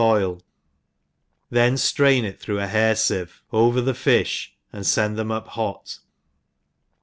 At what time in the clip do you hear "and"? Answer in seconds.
4.73-4.83